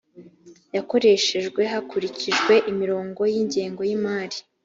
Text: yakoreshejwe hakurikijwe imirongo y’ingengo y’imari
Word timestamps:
yakoreshejwe 0.75 1.61
hakurikijwe 1.73 2.53
imirongo 2.71 3.21
y’ingengo 3.33 3.81
y’imari 3.89 4.37